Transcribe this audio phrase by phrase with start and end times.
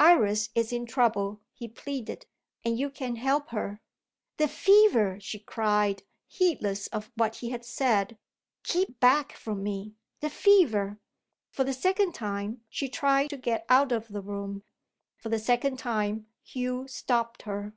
[0.00, 2.24] "Iris is in trouble," he pleaded,
[2.64, 3.82] "and you can help her."
[4.38, 8.16] "The fever!" she cried, heedless of what he had said.
[8.62, 11.00] "Keep back from me the fever!"
[11.50, 14.62] For the second time she tried to get out of the room.
[15.18, 17.74] For the second time Hugh stopped her.